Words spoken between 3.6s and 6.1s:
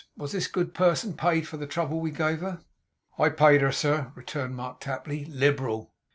her, sir,' returned Mark Tapley; 'liberal.